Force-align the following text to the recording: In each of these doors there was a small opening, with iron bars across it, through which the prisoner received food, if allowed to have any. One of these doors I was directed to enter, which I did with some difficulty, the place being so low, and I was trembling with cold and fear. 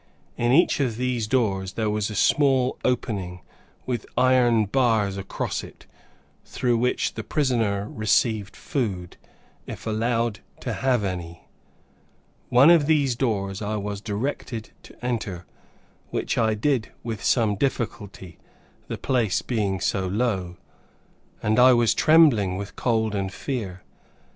In 0.35 0.51
each 0.51 0.79
of 0.79 0.97
these 0.97 1.27
doors 1.27 1.73
there 1.73 1.91
was 1.91 2.09
a 2.09 2.15
small 2.15 2.75
opening, 2.83 3.41
with 3.85 4.07
iron 4.17 4.65
bars 4.65 5.15
across 5.15 5.63
it, 5.63 5.85
through 6.43 6.79
which 6.79 7.13
the 7.13 7.23
prisoner 7.23 7.87
received 7.87 8.55
food, 8.55 9.17
if 9.67 9.85
allowed 9.85 10.39
to 10.61 10.73
have 10.73 11.03
any. 11.03 11.45
One 12.49 12.71
of 12.71 12.87
these 12.87 13.15
doors 13.15 13.61
I 13.61 13.75
was 13.75 14.01
directed 14.01 14.71
to 14.81 15.05
enter, 15.05 15.45
which 16.09 16.35
I 16.35 16.55
did 16.55 16.91
with 17.03 17.23
some 17.23 17.53
difficulty, 17.55 18.39
the 18.87 18.97
place 18.97 19.43
being 19.43 19.79
so 19.79 20.07
low, 20.07 20.57
and 21.43 21.59
I 21.59 21.73
was 21.73 21.93
trembling 21.93 22.57
with 22.57 22.75
cold 22.75 23.13
and 23.13 23.31
fear. 23.31 23.83